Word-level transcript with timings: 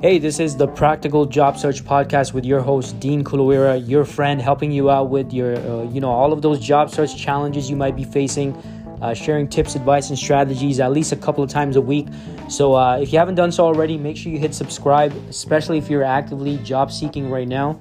Hey, 0.00 0.18
this 0.20 0.38
is 0.38 0.56
the 0.56 0.68
Practical 0.68 1.26
Job 1.26 1.58
Search 1.58 1.82
Podcast 1.82 2.32
with 2.32 2.44
your 2.44 2.60
host 2.60 3.00
Dean 3.00 3.24
Kulaweera, 3.24 3.82
your 3.88 4.04
friend, 4.04 4.40
helping 4.40 4.70
you 4.70 4.90
out 4.90 5.10
with 5.10 5.32
your, 5.32 5.56
uh, 5.56 5.90
you 5.90 6.00
know, 6.00 6.08
all 6.08 6.32
of 6.32 6.40
those 6.40 6.60
job 6.60 6.88
search 6.88 7.16
challenges 7.16 7.68
you 7.68 7.74
might 7.74 7.96
be 7.96 8.04
facing, 8.04 8.54
uh, 9.02 9.12
sharing 9.12 9.48
tips, 9.48 9.74
advice, 9.74 10.08
and 10.08 10.16
strategies 10.16 10.78
at 10.78 10.92
least 10.92 11.10
a 11.10 11.16
couple 11.16 11.42
of 11.42 11.50
times 11.50 11.74
a 11.74 11.80
week. 11.80 12.06
So, 12.48 12.76
uh, 12.76 12.98
if 12.98 13.12
you 13.12 13.18
haven't 13.18 13.34
done 13.34 13.50
so 13.50 13.64
already, 13.64 13.98
make 13.98 14.16
sure 14.16 14.30
you 14.30 14.38
hit 14.38 14.54
subscribe, 14.54 15.12
especially 15.28 15.78
if 15.78 15.90
you're 15.90 16.04
actively 16.04 16.58
job 16.58 16.92
seeking 16.92 17.28
right 17.28 17.48
now. 17.48 17.80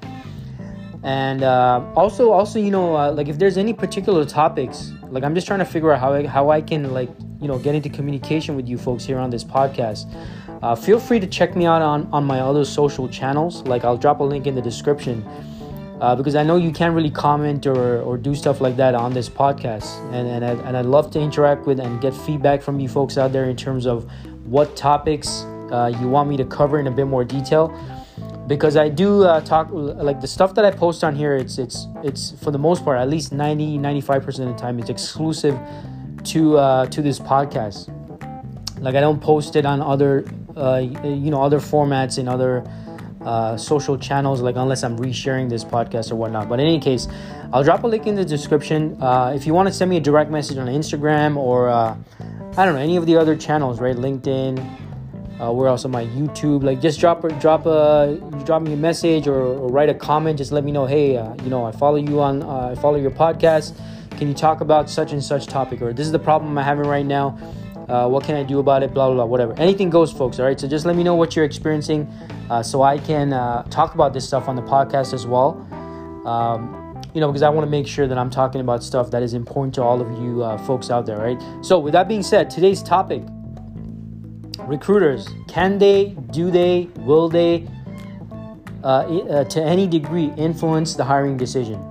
And 1.04 1.44
uh, 1.44 1.86
also, 1.96 2.32
also, 2.32 2.58
you 2.58 2.72
know, 2.72 2.96
uh, 2.96 3.12
like 3.12 3.28
if 3.28 3.38
there's 3.38 3.60
any 3.60 3.74
particular 3.74 4.26
topics, 4.26 4.92
like 5.12 5.24
I'm 5.24 5.36
just 5.36 5.46
trying 5.46 5.60
to 5.60 5.66
figure 5.66 5.92
out 5.92 6.00
how 6.00 6.14
I, 6.14 6.26
how 6.26 6.50
I 6.50 6.62
can 6.62 6.92
like, 6.94 7.12
you 7.40 7.48
know, 7.48 7.60
get 7.60 7.76
into 7.76 7.90
communication 7.90 8.56
with 8.56 8.68
you 8.68 8.80
folks 8.80 9.06
here 9.06 9.20
on 9.20 9.30
this 9.30 9.44
podcast. 9.44 10.12
Uh, 10.62 10.76
feel 10.76 11.00
free 11.00 11.20
to 11.20 11.28
check 11.28 11.56
me 11.56 11.66
out 11.66 11.82
on, 11.82 12.10
on 12.12 12.24
my 12.24 12.40
other 12.40 12.66
social 12.66 13.08
channels. 13.08 13.62
Like 13.64 13.84
I'll 13.84 13.98
drop 13.98 14.20
a 14.20 14.24
link 14.24 14.48
in 14.48 14.56
the 14.56 14.62
description 14.62 15.24
uh, 16.02 16.16
because 16.16 16.36
I 16.36 16.44
know 16.44 16.58
you 16.58 16.72
can't 16.72 16.94
really 16.96 17.12
comment 17.12 17.66
or, 17.66 18.02
or 18.02 18.18
do 18.18 18.36
stuff 18.36 18.62
like 18.62 18.76
that 18.78 18.96
on 18.96 19.14
this 19.14 19.30
podcast. 19.30 20.00
And, 20.14 20.28
and, 20.28 20.46
I, 20.46 20.50
and 20.68 20.78
I'd 20.78 20.86
love 20.86 21.12
to 21.12 21.20
interact 21.20 21.66
with 21.66 21.80
and 21.80 22.02
get 22.02 22.14
feedback 22.14 22.62
from 22.62 22.80
you 22.80 22.90
folks 22.90 23.18
out 23.18 23.32
there 23.34 23.46
in 23.46 23.56
terms 23.56 23.86
of 23.86 24.10
what 24.46 24.76
topics 24.76 25.44
uh, 25.72 25.92
you 26.00 26.08
want 26.08 26.30
me 26.30 26.38
to 26.38 26.46
cover 26.46 26.80
in 26.80 26.88
a 26.88 26.92
bit 26.92 27.08
more 27.08 27.24
detail. 27.24 27.76
Because 28.48 28.78
I 28.78 28.88
do 28.88 29.26
uh, 29.26 29.42
talk 29.42 29.68
like 29.72 30.22
the 30.22 30.28
stuff 30.28 30.56
that 30.56 30.64
I 30.64 30.72
post 30.72 31.04
on 31.04 31.14
here. 31.14 31.36
It's 31.36 31.58
it's 31.58 31.88
it's 32.02 32.32
for 32.42 32.50
the 32.50 32.58
most 32.58 32.86
part, 32.86 32.98
at 32.98 33.10
least 33.10 33.34
90 33.34 33.78
95 33.78 34.24
percent 34.24 34.50
of 34.50 34.56
the 34.56 34.62
time, 34.62 34.80
it's 34.80 34.90
exclusive 34.90 35.60
to 36.24 36.58
uh, 36.58 36.86
to 36.86 37.02
this 37.02 37.20
podcast. 37.20 37.90
Like 38.80 38.96
I 38.96 39.02
don't 39.02 39.22
post 39.22 39.58
it 39.58 39.66
on 39.66 39.82
other 39.82 40.24
you 40.58 41.32
know 41.32 41.42
other 41.42 41.60
formats 41.60 42.18
in 42.18 42.28
other 42.28 42.64
uh, 43.22 43.58
social 43.58 43.98
channels 43.98 44.42
like 44.42 44.56
unless 44.56 44.84
i'm 44.84 44.98
resharing 44.98 45.50
this 45.50 45.64
podcast 45.64 46.12
or 46.12 46.16
whatnot. 46.16 46.48
But 46.48 46.60
in 46.60 46.68
any 46.68 46.80
case 46.80 47.08
i'll 47.52 47.64
drop 47.64 47.84
a 47.84 47.88
link 47.88 48.08
in 48.08 48.16
the 48.16 48.26
description. 48.26 49.02
Uh, 49.02 49.34
if 49.36 49.46
you 49.46 49.54
want 49.54 49.68
to 49.68 49.74
send 49.74 49.90
me 49.90 49.98
a 49.98 50.00
direct 50.00 50.32
message 50.32 50.58
on 50.58 50.68
instagram 50.68 51.36
or 51.36 51.70
uh, 51.70 51.96
i 52.58 52.66
don't 52.66 52.76
know 52.76 52.82
any 52.82 52.96
of 52.96 53.06
the 53.06 53.18
other 53.18 53.36
channels 53.36 53.80
right? 53.80 53.96
Linkedin 53.96 54.58
uh, 55.40 55.52
where 55.52 55.68
else 55.68 55.86
on 55.86 55.92
my 55.92 56.06
youtube 56.06 56.64
like 56.64 56.82
just 56.82 57.00
drop 57.00 57.24
a 57.24 57.30
drop 57.40 57.66
a 57.66 58.18
drop 58.46 58.62
me 58.62 58.74
a 58.74 58.78
message 58.78 59.28
or, 59.28 59.40
or 59.40 59.70
write 59.70 59.90
a 59.90 59.94
comment 59.94 60.38
just 60.38 60.52
let 60.52 60.64
me 60.64 60.72
know 60.72 60.86
hey 60.86 61.18
uh, 61.18 61.34
you 61.44 61.50
know 61.50 61.66
i 61.66 61.72
follow 61.72 61.98
you 61.98 62.22
on 62.22 62.44
i 62.44 62.76
follow 62.76 62.98
your 62.98 63.12
podcast. 63.12 63.78
Can 64.18 64.28
you 64.28 64.34
talk 64.34 64.62
about 64.62 64.90
such 64.90 65.12
and 65.12 65.24
such 65.24 65.46
topic? 65.46 65.80
Or 65.80 65.94
this 65.94 66.08
is 66.08 66.12
the 66.12 66.18
problem 66.18 66.58
i'm 66.58 66.64
having 66.64 66.88
right 66.88 67.06
now 67.06 67.38
uh, 67.88 68.08
what 68.08 68.24
can 68.24 68.36
I 68.36 68.44
do 68.44 68.60
about 68.60 68.84
it? 68.84 68.94
Blah, 68.94 69.08
blah, 69.08 69.16
blah, 69.16 69.26
whatever. 69.26 69.54
Anything 69.54 69.90
goes, 69.90 70.12
folks. 70.12 70.40
All 70.40 70.46
right. 70.46 70.60
So 70.60 70.68
just 70.68 70.86
let 70.86 70.96
me 70.96 71.04
know 71.04 71.16
what 71.16 71.36
you're 71.36 71.46
experiencing 71.46 72.08
uh, 72.50 72.62
so 72.62 72.82
I 72.82 72.98
can 72.98 73.34
uh, 73.34 73.64
talk 73.64 73.96
about 73.96 74.14
this 74.14 74.28
stuff 74.28 74.48
on 74.48 74.56
the 74.56 74.62
podcast 74.62 75.14
as 75.14 75.26
well. 75.26 75.66
Um, 76.26 77.02
you 77.14 77.22
know, 77.22 77.28
because 77.28 77.42
I 77.42 77.50
want 77.50 77.66
to 77.66 77.72
make 77.72 77.88
sure 77.88 78.06
that 78.06 78.18
I'm 78.18 78.30
talking 78.30 78.62
about 78.62 78.84
stuff 78.84 79.10
that 79.12 79.24
is 79.24 79.34
important 79.34 79.74
to 79.76 79.82
all 79.82 80.02
of 80.02 80.22
you 80.22 80.44
uh, 80.44 80.58
folks 80.60 80.90
out 80.90 81.06
there, 81.06 81.18
right? 81.18 81.42
So, 81.62 81.80
with 81.80 81.94
that 81.94 82.08
being 82.08 82.22
said, 82.22 82.50
today's 82.50 82.84
topic 82.84 83.24
recruiters 84.60 85.30
can 85.48 85.78
they, 85.80 86.10
do 86.32 86.52
they, 86.52 86.90
will 86.98 87.30
they, 87.30 87.68
uh, 88.84 88.88
uh, 88.88 89.44
to 89.46 89.64
any 89.64 89.88
degree, 89.88 90.32
influence 90.38 90.96
the 90.96 91.06
hiring 91.06 91.38
decision? 91.38 91.82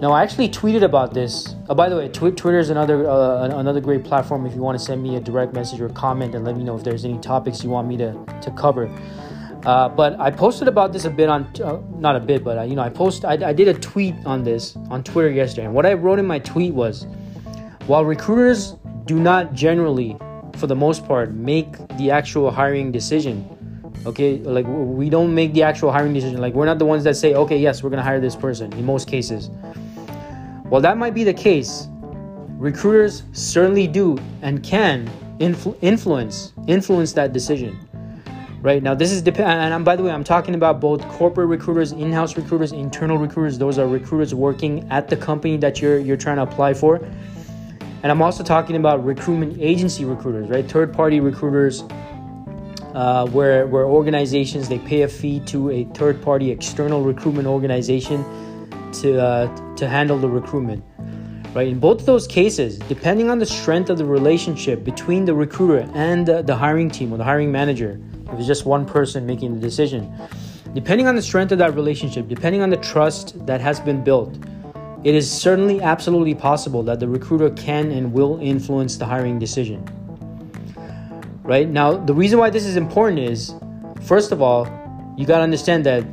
Now, 0.00 0.12
I 0.12 0.22
actually 0.22 0.48
tweeted 0.48 0.82
about 0.82 1.12
this. 1.12 1.56
Oh, 1.68 1.74
by 1.74 1.90
the 1.90 1.96
way, 1.96 2.08
tw- 2.08 2.34
Twitter 2.34 2.58
is 2.58 2.70
another 2.70 3.06
uh, 3.06 3.48
another 3.48 3.82
great 3.82 4.02
platform 4.02 4.46
if 4.46 4.54
you 4.54 4.62
want 4.62 4.78
to 4.78 4.82
send 4.82 5.02
me 5.02 5.16
a 5.16 5.20
direct 5.20 5.52
message 5.52 5.78
or 5.78 5.90
comment 5.90 6.34
and 6.34 6.42
let 6.42 6.56
me 6.56 6.64
know 6.64 6.74
if 6.74 6.82
there's 6.82 7.04
any 7.04 7.18
topics 7.18 7.62
you 7.62 7.68
want 7.68 7.86
me 7.86 7.98
to 7.98 8.12
to 8.40 8.50
cover. 8.52 8.88
Uh, 9.66 9.90
but 9.90 10.18
I 10.18 10.30
posted 10.30 10.68
about 10.68 10.94
this 10.94 11.04
a 11.04 11.10
bit 11.10 11.28
on 11.28 11.44
uh, 11.62 11.80
not 11.98 12.16
a 12.16 12.20
bit, 12.20 12.42
but 12.42 12.56
uh, 12.56 12.62
you 12.62 12.76
know 12.76 12.82
I 12.82 12.88
post 12.88 13.26
I, 13.26 13.32
I 13.44 13.52
did 13.52 13.68
a 13.68 13.74
tweet 13.74 14.14
on 14.24 14.42
this 14.42 14.74
on 14.88 15.04
Twitter 15.04 15.30
yesterday, 15.30 15.66
and 15.66 15.74
what 15.74 15.84
I 15.84 15.92
wrote 15.92 16.18
in 16.18 16.24
my 16.26 16.38
tweet 16.38 16.72
was, 16.72 17.06
while 17.86 18.02
recruiters 18.06 18.76
do 19.04 19.20
not 19.20 19.52
generally, 19.52 20.16
for 20.56 20.66
the 20.66 20.76
most 20.76 21.04
part, 21.06 21.32
make 21.32 21.76
the 21.98 22.10
actual 22.10 22.50
hiring 22.50 22.90
decision. 22.90 23.44
Okay, 24.06 24.38
like 24.38 24.64
we 24.66 25.10
don't 25.10 25.34
make 25.34 25.52
the 25.52 25.62
actual 25.62 25.92
hiring 25.92 26.14
decision. 26.14 26.40
Like 26.40 26.54
we're 26.54 26.64
not 26.64 26.78
the 26.78 26.86
ones 26.86 27.04
that 27.04 27.16
say, 27.16 27.34
okay, 27.34 27.58
yes, 27.58 27.82
we're 27.82 27.90
gonna 27.90 28.02
hire 28.02 28.18
this 28.18 28.34
person. 28.34 28.72
In 28.72 28.86
most 28.86 29.06
cases, 29.06 29.50
while 30.70 30.80
that 30.80 30.96
might 30.96 31.14
be 31.14 31.24
the 31.24 31.34
case, 31.34 31.88
recruiters 32.56 33.24
certainly 33.32 33.88
do 33.88 34.16
and 34.40 34.62
can 34.62 35.10
influ- 35.40 35.76
influence 35.80 36.52
influence 36.68 37.12
that 37.14 37.32
decision. 37.32 37.76
Right 38.62 38.80
now, 38.80 38.94
this 38.94 39.10
is 39.10 39.20
depend. 39.20 39.50
And 39.50 39.74
I'm, 39.74 39.82
by 39.82 39.96
the 39.96 40.04
way, 40.04 40.12
I'm 40.12 40.22
talking 40.22 40.54
about 40.54 40.80
both 40.80 41.06
corporate 41.08 41.48
recruiters, 41.48 41.92
in-house 41.92 42.36
recruiters, 42.36 42.70
internal 42.72 43.18
recruiters. 43.18 43.58
Those 43.58 43.78
are 43.78 43.88
recruiters 43.88 44.32
working 44.32 44.86
at 44.90 45.08
the 45.08 45.16
company 45.16 45.56
that 45.56 45.80
you're 45.80 45.98
you're 45.98 46.16
trying 46.16 46.36
to 46.36 46.42
apply 46.42 46.74
for. 46.74 46.96
And 48.02 48.12
I'm 48.12 48.22
also 48.22 48.44
talking 48.44 48.76
about 48.76 49.04
recruitment 49.04 49.58
agency 49.60 50.04
recruiters, 50.04 50.48
right? 50.50 50.70
Third-party 50.70 51.20
recruiters, 51.20 51.82
uh, 52.94 53.26
where 53.26 53.66
where 53.66 53.86
organizations 53.86 54.68
they 54.68 54.78
pay 54.78 55.02
a 55.02 55.08
fee 55.08 55.40
to 55.46 55.70
a 55.70 55.84
third-party 55.94 56.50
external 56.50 57.02
recruitment 57.02 57.48
organization 57.48 58.24
to 58.94 59.20
uh, 59.20 59.74
to 59.76 59.88
handle 59.88 60.18
the 60.18 60.28
recruitment 60.28 60.84
right? 61.54 61.66
In 61.68 61.80
both 61.80 62.00
of 62.00 62.06
those 62.06 62.26
cases 62.26 62.78
depending 62.78 63.30
on 63.30 63.38
the 63.38 63.46
strength 63.46 63.90
of 63.90 63.98
the 63.98 64.04
relationship 64.04 64.84
between 64.84 65.24
the 65.24 65.34
recruiter 65.34 65.90
and 65.94 66.26
the, 66.26 66.42
the 66.42 66.54
hiring 66.54 66.90
team 66.90 67.12
or 67.12 67.16
the 67.16 67.24
hiring 67.24 67.50
manager 67.50 68.00
if 68.26 68.38
it's 68.38 68.46
just 68.46 68.66
one 68.66 68.86
person 68.86 69.26
making 69.26 69.54
the 69.54 69.60
decision 69.60 70.12
depending 70.74 71.06
on 71.06 71.16
the 71.16 71.22
strength 71.22 71.52
of 71.52 71.58
that 71.58 71.74
relationship 71.74 72.28
depending 72.28 72.62
on 72.62 72.70
the 72.70 72.76
trust 72.76 73.44
that 73.46 73.60
has 73.60 73.80
been 73.80 74.02
built 74.04 74.38
it 75.02 75.14
is 75.14 75.30
certainly 75.30 75.80
absolutely 75.80 76.34
possible 76.34 76.82
that 76.82 77.00
the 77.00 77.08
recruiter 77.08 77.50
can 77.50 77.90
and 77.90 78.12
will 78.12 78.38
influence 78.40 78.96
the 78.96 79.04
hiring 79.04 79.38
decision 79.38 79.84
right? 81.42 81.68
Now 81.68 81.96
the 81.96 82.14
reason 82.14 82.38
why 82.38 82.50
this 82.50 82.64
is 82.64 82.76
important 82.76 83.18
is 83.18 83.54
first 84.02 84.30
of 84.30 84.40
all 84.40 84.66
you 85.16 85.26
got 85.26 85.38
to 85.38 85.42
understand 85.42 85.84
that 85.86 86.04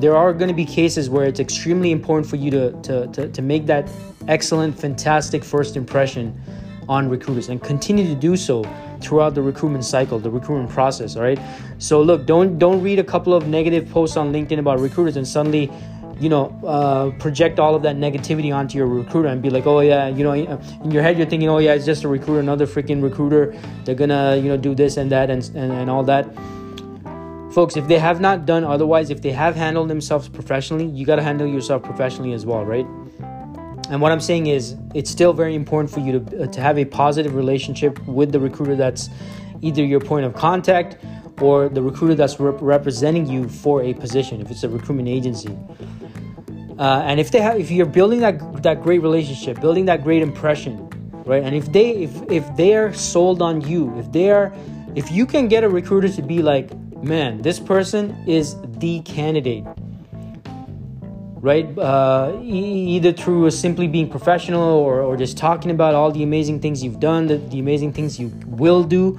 there 0.00 0.16
are 0.16 0.32
going 0.32 0.48
to 0.48 0.54
be 0.54 0.64
cases 0.64 1.10
where 1.10 1.24
it's 1.26 1.40
extremely 1.40 1.92
important 1.92 2.28
for 2.28 2.36
you 2.36 2.50
to, 2.50 2.72
to, 2.82 3.06
to, 3.08 3.28
to 3.28 3.42
make 3.42 3.66
that 3.66 3.88
excellent, 4.28 4.78
fantastic 4.78 5.44
first 5.44 5.76
impression 5.76 6.40
on 6.88 7.08
recruiters 7.08 7.48
and 7.48 7.62
continue 7.62 8.06
to 8.06 8.14
do 8.14 8.36
so 8.36 8.64
throughout 9.00 9.34
the 9.34 9.42
recruitment 9.42 9.84
cycle, 9.84 10.18
the 10.18 10.30
recruitment 10.30 10.70
process. 10.70 11.16
All 11.16 11.22
right. 11.22 11.38
So 11.78 12.02
look, 12.02 12.26
don't 12.26 12.58
don't 12.58 12.82
read 12.82 12.98
a 12.98 13.04
couple 13.04 13.32
of 13.32 13.46
negative 13.46 13.88
posts 13.90 14.16
on 14.16 14.32
LinkedIn 14.32 14.58
about 14.58 14.80
recruiters 14.80 15.16
and 15.16 15.26
suddenly, 15.26 15.70
you 16.18 16.28
know, 16.28 16.46
uh, 16.66 17.10
project 17.18 17.58
all 17.58 17.74
of 17.74 17.82
that 17.82 17.96
negativity 17.96 18.54
onto 18.54 18.76
your 18.76 18.86
recruiter 18.86 19.28
and 19.28 19.40
be 19.40 19.50
like, 19.50 19.66
oh 19.66 19.80
yeah, 19.80 20.08
you 20.08 20.24
know, 20.24 20.32
in 20.32 20.90
your 20.90 21.02
head 21.02 21.16
you're 21.16 21.26
thinking, 21.26 21.48
oh 21.48 21.58
yeah, 21.58 21.74
it's 21.74 21.86
just 21.86 22.04
a 22.04 22.08
recruiter, 22.08 22.40
another 22.40 22.66
freaking 22.66 23.02
recruiter. 23.02 23.54
They're 23.84 23.94
gonna, 23.94 24.36
you 24.36 24.48
know, 24.48 24.56
do 24.56 24.74
this 24.74 24.96
and 24.96 25.12
that 25.12 25.30
and 25.30 25.44
and, 25.54 25.72
and 25.72 25.90
all 25.90 26.02
that. 26.04 26.26
Folks, 27.52 27.76
if 27.76 27.88
they 27.88 27.98
have 27.98 28.20
not 28.20 28.46
done 28.46 28.62
otherwise, 28.62 29.10
if 29.10 29.22
they 29.22 29.32
have 29.32 29.56
handled 29.56 29.88
themselves 29.88 30.28
professionally, 30.28 30.86
you 30.86 31.04
got 31.04 31.16
to 31.16 31.22
handle 31.22 31.48
yourself 31.48 31.82
professionally 31.82 32.32
as 32.32 32.46
well, 32.46 32.64
right? 32.64 32.86
And 33.90 34.00
what 34.00 34.12
I'm 34.12 34.20
saying 34.20 34.46
is, 34.46 34.76
it's 34.94 35.10
still 35.10 35.32
very 35.32 35.56
important 35.56 35.92
for 35.92 35.98
you 35.98 36.20
to, 36.20 36.44
uh, 36.44 36.46
to 36.46 36.60
have 36.60 36.78
a 36.78 36.84
positive 36.84 37.34
relationship 37.34 37.98
with 38.06 38.30
the 38.30 38.38
recruiter 38.38 38.76
that's 38.76 39.10
either 39.62 39.84
your 39.84 39.98
point 39.98 40.24
of 40.26 40.32
contact 40.32 40.96
or 41.40 41.68
the 41.68 41.82
recruiter 41.82 42.14
that's 42.14 42.38
rep- 42.38 42.60
representing 42.60 43.26
you 43.26 43.48
for 43.48 43.82
a 43.82 43.94
position, 43.94 44.40
if 44.40 44.48
it's 44.48 44.62
a 44.62 44.68
recruitment 44.68 45.08
agency. 45.08 45.58
Uh, 46.78 47.02
and 47.04 47.18
if 47.18 47.32
they 47.32 47.40
have, 47.40 47.58
if 47.58 47.70
you're 47.70 47.84
building 47.84 48.20
that 48.20 48.62
that 48.62 48.80
great 48.80 49.02
relationship, 49.02 49.60
building 49.60 49.86
that 49.86 50.04
great 50.04 50.22
impression, 50.22 50.88
right? 51.26 51.42
And 51.42 51.54
if 51.54 51.70
they 51.72 51.90
if 51.90 52.30
if 52.30 52.56
they 52.56 52.74
are 52.74 52.94
sold 52.94 53.42
on 53.42 53.60
you, 53.60 53.98
if 53.98 54.10
they 54.12 54.30
are, 54.30 54.54
if 54.94 55.10
you 55.10 55.26
can 55.26 55.48
get 55.48 55.64
a 55.64 55.68
recruiter 55.68 56.08
to 56.08 56.22
be 56.22 56.40
like, 56.42 56.70
man, 57.02 57.42
this 57.42 57.58
person 57.58 58.16
is 58.26 58.56
the 58.78 59.00
candidate. 59.00 59.64
Right? 61.42 61.66
Uh, 61.78 62.38
either 62.42 63.12
through 63.12 63.50
simply 63.50 63.88
being 63.88 64.10
professional 64.10 64.62
or, 64.62 65.00
or 65.00 65.16
just 65.16 65.38
talking 65.38 65.70
about 65.70 65.94
all 65.94 66.12
the 66.12 66.22
amazing 66.22 66.60
things 66.60 66.84
you've 66.84 67.00
done, 67.00 67.26
the, 67.26 67.38
the 67.38 67.58
amazing 67.58 67.94
things 67.94 68.20
you 68.20 68.28
will 68.46 68.84
do. 68.84 69.18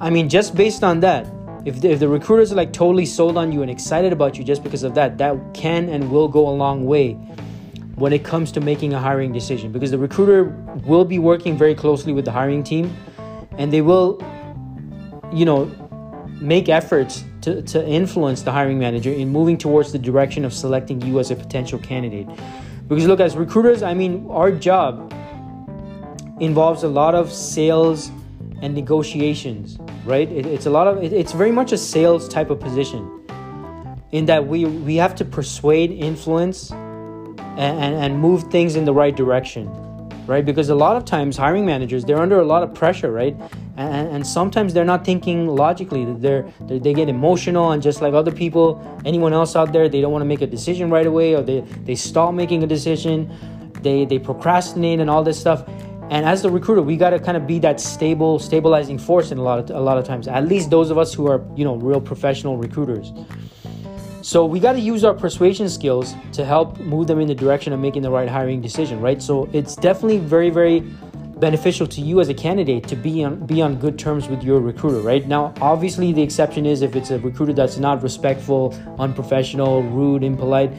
I 0.00 0.10
mean, 0.10 0.28
just 0.28 0.54
based 0.54 0.84
on 0.84 1.00
that, 1.00 1.26
if 1.64 1.80
the, 1.80 1.90
if 1.90 1.98
the 1.98 2.08
recruiters 2.08 2.52
are 2.52 2.56
like 2.56 2.72
totally 2.72 3.06
sold 3.06 3.38
on 3.38 3.52
you 3.52 3.62
and 3.62 3.70
excited 3.70 4.12
about 4.12 4.36
you 4.36 4.44
just 4.44 4.62
because 4.62 4.82
of 4.82 4.94
that, 4.94 5.18
that 5.18 5.36
can 5.54 5.88
and 5.88 6.10
will 6.10 6.28
go 6.28 6.48
a 6.48 6.50
long 6.50 6.84
way 6.84 7.14
when 7.94 8.12
it 8.12 8.24
comes 8.24 8.50
to 8.52 8.60
making 8.60 8.94
a 8.94 8.98
hiring 8.98 9.32
decision 9.32 9.72
because 9.72 9.90
the 9.90 9.98
recruiter 9.98 10.44
will 10.86 11.04
be 11.04 11.18
working 11.18 11.56
very 11.56 11.74
closely 11.74 12.12
with 12.12 12.24
the 12.24 12.32
hiring 12.32 12.64
team 12.64 12.94
and 13.58 13.72
they 13.72 13.82
will, 13.82 14.18
you 15.32 15.44
know, 15.44 15.70
make 16.40 16.68
efforts 16.68 17.24
to, 17.42 17.62
to 17.62 17.86
influence 17.86 18.42
the 18.42 18.52
hiring 18.52 18.78
manager 18.78 19.10
in 19.10 19.28
moving 19.28 19.58
towards 19.58 19.92
the 19.92 19.98
direction 19.98 20.44
of 20.44 20.52
selecting 20.52 21.00
you 21.02 21.18
as 21.18 21.30
a 21.30 21.36
potential 21.36 21.78
candidate. 21.78 22.26
Because 22.88 23.06
look, 23.06 23.20
as 23.20 23.36
recruiters, 23.36 23.82
I 23.82 23.94
mean, 23.94 24.26
our 24.30 24.50
job 24.50 25.12
involves 26.40 26.82
a 26.82 26.88
lot 26.88 27.14
of 27.14 27.32
sales 27.32 28.10
and 28.62 28.74
negotiations, 28.74 29.78
right? 30.04 30.30
It, 30.30 30.46
it's 30.46 30.66
a 30.66 30.70
lot 30.70 30.86
of 30.86 31.02
it, 31.02 31.12
it's 31.12 31.32
very 31.32 31.52
much 31.52 31.72
a 31.72 31.78
sales 31.78 32.28
type 32.28 32.50
of 32.50 32.60
position 32.60 33.20
in 34.12 34.26
that 34.26 34.46
we 34.46 34.64
we 34.64 34.96
have 34.96 35.14
to 35.16 35.24
persuade, 35.24 35.90
influence, 35.92 36.70
and, 36.70 37.58
and, 37.58 37.94
and 37.94 38.18
move 38.18 38.44
things 38.44 38.76
in 38.76 38.84
the 38.84 38.92
right 38.92 39.14
direction, 39.14 39.68
right? 40.30 40.46
Because 40.46 40.68
a 40.68 40.74
lot 40.76 40.96
of 40.96 41.04
times 41.04 41.36
hiring 41.36 41.66
managers 41.66 42.04
they're 42.04 42.22
under 42.22 42.38
a 42.38 42.44
lot 42.44 42.62
of 42.62 42.72
pressure, 42.72 43.10
right? 43.10 43.36
And, 43.76 44.08
and 44.14 44.26
sometimes 44.26 44.72
they're 44.72 44.90
not 44.94 45.04
thinking 45.04 45.48
logically. 45.48 46.04
They're, 46.04 46.48
they're 46.60 46.78
they 46.78 46.94
get 46.94 47.08
emotional, 47.08 47.72
and 47.72 47.82
just 47.82 48.00
like 48.00 48.14
other 48.14 48.30
people, 48.30 48.64
anyone 49.04 49.32
else 49.32 49.56
out 49.56 49.72
there, 49.72 49.88
they 49.88 50.00
don't 50.00 50.12
want 50.12 50.22
to 50.22 50.30
make 50.34 50.40
a 50.40 50.46
decision 50.46 50.88
right 50.88 51.06
away, 51.06 51.34
or 51.34 51.42
they 51.42 51.60
they 51.88 51.96
stop 51.96 52.32
making 52.32 52.62
a 52.62 52.66
decision, 52.66 53.28
they 53.82 54.04
they 54.04 54.20
procrastinate 54.20 55.00
and 55.00 55.10
all 55.10 55.24
this 55.24 55.38
stuff. 55.38 55.68
And 56.10 56.26
as 56.26 56.42
the 56.42 56.50
recruiter, 56.50 56.82
we 56.82 56.96
got 56.96 57.10
to 57.10 57.20
kind 57.20 57.36
of 57.36 57.46
be 57.46 57.58
that 57.60 57.80
stable, 57.80 58.38
stabilizing 58.38 58.98
force 58.98 59.30
in 59.32 59.38
a 59.38 59.42
lot 59.42 59.58
of 59.58 59.70
a 59.70 59.80
lot 59.80 59.98
of 59.98 60.04
times. 60.04 60.28
At 60.28 60.46
least 60.46 60.70
those 60.70 60.90
of 60.90 60.98
us 60.98 61.12
who 61.12 61.26
are 61.26 61.44
you 61.56 61.64
know 61.64 61.74
real 61.74 62.00
professional 62.00 62.56
recruiters. 62.56 63.12
So 64.22 64.44
we 64.44 64.60
got 64.60 64.72
to 64.72 64.80
use 64.80 65.02
our 65.02 65.14
persuasion 65.14 65.68
skills 65.68 66.14
to 66.32 66.44
help 66.44 66.78
move 66.78 67.06
them 67.06 67.20
in 67.20 67.28
the 67.28 67.34
direction 67.34 67.72
of 67.72 67.80
making 67.80 68.02
the 68.02 68.10
right 68.10 68.28
hiring 68.28 68.60
decision, 68.60 69.00
right? 69.00 69.20
So 69.22 69.48
it's 69.52 69.74
definitely 69.74 70.18
very, 70.18 70.50
very 70.50 70.80
beneficial 71.40 71.86
to 71.86 72.02
you 72.02 72.20
as 72.20 72.28
a 72.28 72.34
candidate 72.34 72.86
to 72.86 72.94
be 72.94 73.24
on 73.24 73.46
be 73.46 73.62
on 73.62 73.76
good 73.76 73.98
terms 73.98 74.28
with 74.28 74.42
your 74.42 74.60
recruiter, 74.60 75.00
right? 75.00 75.26
Now, 75.26 75.54
obviously, 75.60 76.12
the 76.12 76.22
exception 76.22 76.66
is 76.66 76.82
if 76.82 76.94
it's 76.94 77.10
a 77.10 77.18
recruiter 77.18 77.54
that's 77.54 77.78
not 77.78 78.02
respectful, 78.02 78.78
unprofessional, 78.98 79.82
rude, 79.82 80.22
impolite. 80.22 80.70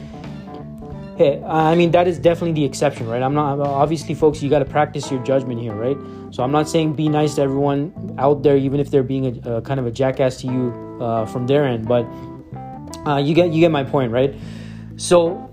Hey, 1.18 1.42
I 1.42 1.74
mean 1.74 1.90
that 1.90 2.06
is 2.06 2.18
definitely 2.18 2.52
the 2.52 2.64
exception, 2.64 3.08
right? 3.08 3.22
I'm 3.22 3.34
not 3.34 3.58
obviously, 3.58 4.14
folks. 4.14 4.40
You 4.40 4.48
got 4.48 4.60
to 4.60 4.64
practice 4.64 5.10
your 5.10 5.22
judgment 5.24 5.60
here, 5.60 5.74
right? 5.74 5.96
So 6.30 6.42
I'm 6.42 6.52
not 6.52 6.68
saying 6.68 6.94
be 6.94 7.08
nice 7.08 7.34
to 7.34 7.42
everyone 7.42 8.14
out 8.18 8.42
there, 8.42 8.56
even 8.56 8.80
if 8.80 8.90
they're 8.90 9.02
being 9.02 9.26
a, 9.44 9.56
a 9.56 9.62
kind 9.62 9.80
of 9.80 9.86
a 9.86 9.90
jackass 9.90 10.36
to 10.38 10.46
you 10.46 10.98
uh, 11.02 11.26
from 11.26 11.46
their 11.46 11.64
end, 11.64 11.86
but 11.86 12.06
uh, 13.06 13.16
you 13.16 13.34
get 13.34 13.50
you 13.52 13.60
get 13.60 13.70
my 13.70 13.84
point, 13.84 14.12
right? 14.12 14.34
So, 14.96 15.50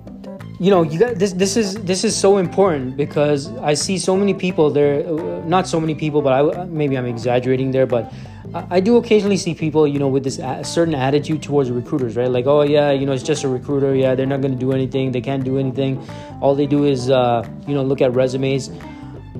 you 0.60 0.70
know, 0.70 0.84
you 0.84 1.00
got 1.00 1.16
this. 1.16 1.34
This 1.34 1.58
is 1.58 1.76
this 1.76 2.04
is 2.04 2.16
so 2.16 2.38
important 2.38 2.98
because 2.98 3.52
I 3.58 3.74
see 3.74 3.98
so 3.98 4.16
many 4.16 4.34
people 4.34 4.70
there. 4.70 5.08
Uh, 5.08 5.44
not 5.46 5.68
so 5.68 5.80
many 5.80 5.96
people, 5.96 6.22
but 6.22 6.34
I 6.34 6.66
maybe 6.66 6.98
I'm 6.98 7.06
exaggerating 7.06 7.72
there, 7.72 7.86
but 7.86 8.12
I 8.54 8.80
do 8.80 8.98
occasionally 8.98 9.38
see 9.38 9.54
people, 9.54 9.88
you 9.88 10.00
know, 10.00 10.08
with 10.08 10.24
this 10.24 10.38
certain 10.68 10.96
attitude 10.96 11.44
towards 11.44 11.70
recruiters, 11.70 12.16
right? 12.16 12.30
Like, 12.30 12.48
oh 12.48 12.64
yeah, 12.64 12.92
you 12.92 13.06
know, 13.06 13.12
it's 13.12 13.24
just 13.24 13.44
a 13.44 13.48
recruiter. 13.48 13.94
Yeah, 13.94 14.16
they're 14.16 14.26
not 14.26 14.42
going 14.42 14.54
to 14.54 14.60
do 14.60 14.72
anything. 14.72 15.12
They 15.12 15.22
can't 15.22 15.44
do 15.44 15.60
anything. 15.60 16.04
All 16.42 16.56
they 16.56 16.66
do 16.66 16.86
is, 16.86 17.12
uh, 17.12 17.48
you 17.68 17.76
know, 17.76 17.84
look 17.84 18.02
at 18.02 18.14
resumes. 18.14 18.72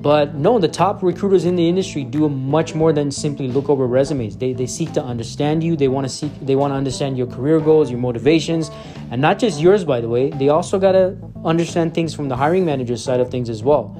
But 0.02 0.34
no, 0.34 0.58
the 0.58 0.68
top 0.68 1.02
recruiters 1.02 1.44
in 1.44 1.56
the 1.56 1.68
industry 1.68 2.04
do 2.04 2.26
much 2.30 2.74
more 2.74 2.90
than 2.90 3.10
simply 3.10 3.48
look 3.48 3.68
over 3.68 3.86
resumes. 3.86 4.34
They, 4.34 4.54
they 4.54 4.66
seek 4.66 4.92
to 4.92 5.02
understand 5.02 5.62
you. 5.62 5.76
They 5.76 5.88
want 5.88 6.06
to 6.06 6.08
seek 6.08 6.32
they 6.40 6.56
want 6.56 6.70
to 6.70 6.76
understand 6.76 7.18
your 7.18 7.26
career 7.26 7.60
goals, 7.60 7.90
your 7.90 8.00
motivations, 8.00 8.70
and 9.10 9.20
not 9.20 9.38
just 9.38 9.60
yours 9.60 9.84
by 9.84 10.00
the 10.00 10.08
way. 10.08 10.30
They 10.30 10.48
also 10.48 10.78
got 10.78 10.92
to 10.92 11.18
understand 11.44 11.92
things 11.92 12.14
from 12.14 12.30
the 12.30 12.36
hiring 12.36 12.64
manager's 12.64 13.04
side 13.04 13.20
of 13.20 13.30
things 13.30 13.50
as 13.50 13.62
well. 13.62 13.94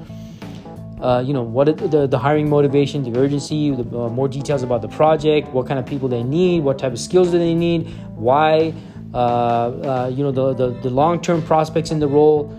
Uh, 0.99 1.23
you 1.25 1.33
know 1.33 1.43
what 1.43 1.65
the, 1.77 2.07
the 2.07 2.17
hiring 2.17 2.49
motivation, 2.49 3.03
the 3.03 3.19
urgency, 3.19 3.69
the 3.69 3.83
uh, 3.99 4.09
more 4.09 4.27
details 4.27 4.63
about 4.63 4.81
the 4.81 4.87
project, 4.87 5.49
what 5.49 5.67
kind 5.67 5.79
of 5.79 5.85
people 5.85 6.07
they 6.07 6.23
need, 6.23 6.63
what 6.63 6.79
type 6.79 6.93
of 6.93 6.99
skills 6.99 7.29
do 7.31 7.37
they 7.37 7.55
need, 7.55 7.87
why, 8.15 8.73
uh, 9.13 9.17
uh 9.17 10.11
you 10.13 10.23
know 10.23 10.31
the, 10.31 10.53
the, 10.53 10.69
the 10.81 10.89
long-term 10.89 11.41
prospects 11.43 11.91
in 11.91 11.99
the 11.99 12.07
role, 12.07 12.55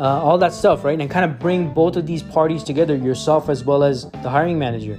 uh, 0.00 0.22
all 0.22 0.38
that 0.38 0.54
stuff, 0.54 0.82
right? 0.82 0.98
And 0.98 1.10
kind 1.10 1.30
of 1.30 1.38
bring 1.38 1.74
both 1.74 1.96
of 1.96 2.06
these 2.06 2.22
parties 2.22 2.64
together, 2.64 2.96
yourself 2.96 3.50
as 3.50 3.62
well 3.64 3.84
as 3.84 4.10
the 4.22 4.30
hiring 4.30 4.58
manager. 4.58 4.98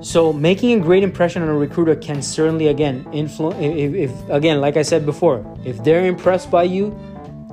So 0.00 0.32
making 0.32 0.80
a 0.80 0.82
great 0.82 1.02
impression 1.02 1.42
on 1.42 1.48
a 1.48 1.54
recruiter 1.54 1.94
can 1.94 2.22
certainly 2.22 2.68
again 2.68 3.06
influence. 3.12 3.56
If, 3.60 3.94
if 3.94 4.30
again, 4.30 4.60
like 4.62 4.78
I 4.78 4.82
said 4.82 5.04
before, 5.04 5.44
if 5.64 5.84
they're 5.84 6.06
impressed 6.06 6.50
by 6.50 6.64
you, 6.64 6.98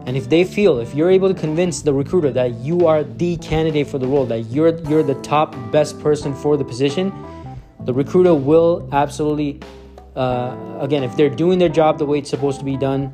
and 0.06 0.16
if 0.16 0.30
they 0.30 0.46
feel, 0.46 0.80
if 0.80 0.96
you're 0.96 1.12
able 1.12 1.28
to 1.28 1.40
convince 1.40 1.82
the 1.82 1.94
recruiter 1.94 2.32
that 2.32 2.56
you 2.56 2.88
are 2.88 3.04
the 3.04 3.36
candidate 3.38 3.88
for 3.88 4.00
the 4.00 4.08
role, 4.08 4.26
that 4.28 4.46
you're 4.46 4.76
you're 4.88 5.04
the 5.04 5.22
top 5.22 5.54
best 5.72 6.00
person 6.00 6.34
for 6.34 6.56
the 6.56 6.64
position, 6.64 7.12
the 7.82 7.94
recruiter 7.94 8.34
will 8.34 8.90
absolutely, 8.94 9.60
uh, 10.16 10.56
again, 10.80 11.04
if 11.04 11.16
they're 11.18 11.30
doing 11.30 11.60
their 11.60 11.70
job 11.70 12.00
the 12.00 12.06
way 12.06 12.20
it's 12.20 12.30
supposed 12.30 12.60
to 12.60 12.66
be 12.66 12.78
done, 12.78 13.14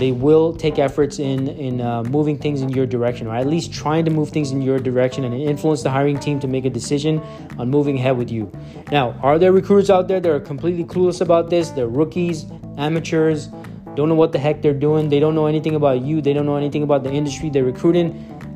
they 0.00 0.12
will 0.12 0.54
take 0.54 0.78
efforts 0.78 1.18
in 1.18 1.48
in 1.48 1.80
uh, 1.80 2.02
moving 2.04 2.38
things 2.38 2.62
in 2.62 2.70
your 2.70 2.86
direction 2.86 3.26
or 3.26 3.34
at 3.36 3.46
least 3.46 3.72
trying 3.72 4.04
to 4.04 4.10
move 4.10 4.30
things 4.30 4.50
in 4.50 4.62
your 4.62 4.78
direction 4.78 5.24
and 5.24 5.34
influence 5.34 5.82
the 5.82 5.90
hiring 5.90 6.18
team 6.18 6.40
to 6.40 6.48
make 6.48 6.64
a 6.64 6.70
decision 6.70 7.20
on 7.58 7.70
moving 7.70 7.98
ahead 7.98 8.16
with 8.16 8.30
you. 8.30 8.50
Now 8.90 9.12
are 9.22 9.38
there 9.38 9.52
recruiters 9.52 9.90
out 9.90 10.08
there 10.08 10.20
that 10.20 10.30
are 10.30 10.40
completely 10.40 10.84
clueless 10.84 11.20
about 11.20 11.50
this? 11.50 11.70
They're 11.70 11.86
rookies 11.86 12.46
amateurs 12.78 13.48
don't 13.94 14.08
know 14.08 14.14
what 14.14 14.32
the 14.32 14.38
heck 14.38 14.62
they're 14.62 14.72
doing. 14.72 15.08
They 15.08 15.20
don't 15.20 15.34
know 15.34 15.46
anything 15.46 15.74
about 15.74 16.02
you. 16.02 16.22
They 16.22 16.32
don't 16.32 16.46
know 16.46 16.56
anything 16.56 16.84
about 16.84 17.02
the 17.02 17.10
industry 17.10 17.50
they're 17.50 17.64
recruiting. 17.64 18.08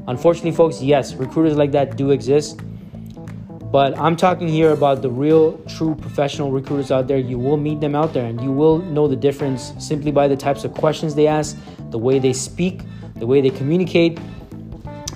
Unfortunately 0.08 0.52
folks 0.52 0.82
yes 0.82 1.14
recruiters 1.14 1.56
like 1.56 1.72
that 1.72 1.96
do 1.96 2.10
exist 2.10 2.60
but 3.74 3.98
I'm 3.98 4.14
talking 4.14 4.46
here 4.46 4.70
about 4.70 5.02
the 5.02 5.10
real, 5.10 5.58
true 5.66 5.96
professional 5.96 6.52
recruiters 6.52 6.92
out 6.92 7.08
there. 7.08 7.18
You 7.18 7.40
will 7.40 7.56
meet 7.56 7.80
them 7.80 7.96
out 7.96 8.12
there 8.12 8.24
and 8.24 8.40
you 8.40 8.52
will 8.52 8.78
know 8.78 9.08
the 9.08 9.16
difference 9.16 9.72
simply 9.80 10.12
by 10.12 10.28
the 10.28 10.36
types 10.36 10.62
of 10.62 10.72
questions 10.74 11.16
they 11.16 11.26
ask, 11.26 11.58
the 11.90 11.98
way 11.98 12.20
they 12.20 12.32
speak, 12.32 12.82
the 13.16 13.26
way 13.26 13.40
they 13.40 13.50
communicate, 13.50 14.20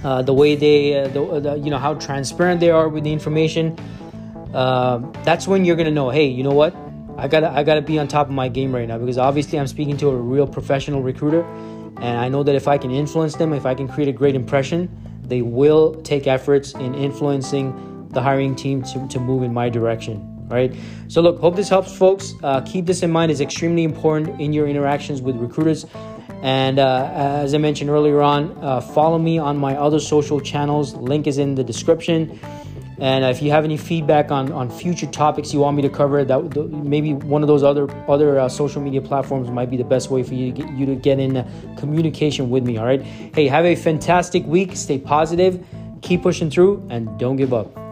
uh, 0.03 0.23
the 0.23 0.35
way 0.35 0.57
they, 0.57 0.99
uh, 0.99 1.07
the, 1.07 1.23
uh, 1.23 1.39
the, 1.39 1.55
you 1.61 1.71
know, 1.71 1.79
how 1.79 1.95
transparent 1.95 2.59
they 2.59 2.69
are 2.69 2.89
with 2.89 3.05
the 3.05 3.13
information. 3.13 3.79
Uh, 4.53 4.99
that's 5.23 5.47
when 5.47 5.65
you're 5.65 5.77
gonna 5.77 5.89
know, 5.93 6.11
hey, 6.11 6.27
you 6.27 6.43
know 6.43 6.51
what? 6.51 6.75
I 7.17 7.29
gotta, 7.29 7.53
I 7.53 7.63
gotta 7.63 7.81
be 7.81 7.97
on 8.01 8.09
top 8.09 8.27
of 8.27 8.33
my 8.33 8.49
game 8.49 8.75
right 8.75 8.89
now 8.89 8.99
because 8.99 9.19
obviously 9.19 9.61
I'm 9.61 9.69
speaking 9.69 9.97
to 9.99 10.09
a 10.09 10.17
real 10.17 10.49
professional 10.49 11.01
recruiter, 11.01 11.45
and 11.99 12.19
I 12.19 12.29
know 12.29 12.43
that 12.43 12.57
if 12.57 12.67
I 12.67 12.77
can 12.77 12.91
influence 12.91 13.37
them, 13.37 13.53
if 13.53 13.67
I 13.67 13.77
can 13.77 13.87
create 13.87 14.09
a 14.09 14.13
great 14.13 14.35
impression, 14.35 14.91
they 15.23 15.43
will 15.43 15.95
take 16.03 16.27
efforts 16.27 16.73
in 16.73 16.97
influencing 16.97 17.88
the 18.11 18.23
hiring 18.23 18.55
team 18.55 18.83
to, 18.83 19.07
to 19.09 19.21
move 19.21 19.43
in 19.43 19.53
my 19.53 19.69
direction 19.69 20.35
right? 20.49 20.75
So 21.09 21.21
look 21.21 21.39
hope 21.41 21.57
this 21.57 21.69
helps 21.69 21.97
folks. 21.97 22.35
Uh, 22.43 22.61
keep 22.63 22.87
this 22.87 23.03
in 23.03 23.11
mind. 23.11 23.31
Is 23.31 23.41
extremely 23.41 23.85
important 23.85 24.41
in 24.41 24.53
your 24.53 24.67
interactions 24.67 25.23
with 25.23 25.37
recruiters. 25.37 25.87
And 26.43 26.79
uh, 26.79 27.11
as 27.13 27.53
i 27.53 27.59
mentioned 27.59 27.91
earlier 27.91 28.23
on 28.23 28.57
uh, 28.63 28.81
follow 28.81 29.19
me 29.19 29.39
on 29.39 29.57
my 29.57 29.77
other 29.77 30.01
social 30.01 30.41
channels. 30.41 30.95
Link 30.95 31.27
is 31.27 31.39
in 31.39 31.55
the 31.55 31.65
description. 31.65 32.39
And 33.01 33.25
if 33.25 33.41
you 33.43 33.53
have 33.53 33.63
any 33.65 33.77
feedback 33.77 34.33
on, 34.33 34.51
on 34.51 34.71
future 34.71 35.07
topics 35.07 35.53
you 35.53 35.61
want 35.61 35.77
me 35.77 35.83
to 35.83 35.89
cover 35.89 36.25
that 36.25 36.69
maybe 36.69 37.15
one 37.15 37.43
of 37.43 37.49
those 37.49 37.63
other 37.63 37.91
other 38.09 38.41
uh, 38.41 38.49
social 38.49 38.83
media 38.83 39.01
platforms 39.01 39.51
might 39.51 39.71
be 39.71 39.77
the 39.77 39.85
best 39.85 40.11
way 40.11 40.23
for 40.23 40.35
you 40.35 40.53
to 40.53 40.63
get 40.63 40.71
you 40.73 40.87
to 40.87 40.95
get 40.97 41.19
in 41.19 41.45
communication 41.77 42.51
with 42.51 42.65
me 42.65 42.77
all 42.77 42.87
right? 42.87 43.03
Hey 43.03 43.47
have 43.49 43.65
a 43.65 43.75
fantastic 43.75 44.45
week. 44.47 44.77
Stay 44.77 44.99
positive. 44.99 45.65
Keep 46.03 46.23
pushing 46.23 46.51
through 46.51 46.87
and 46.91 47.19
don't 47.19 47.37
give 47.37 47.53
up 47.53 47.88